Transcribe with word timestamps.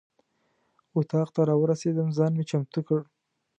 اتاق 0.97 1.27
ته 1.35 1.41
راورسېدم 1.49 2.07
ځان 2.17 2.31
مې 2.37 2.43
چمتو 2.49 2.79
کړ. 2.87 2.99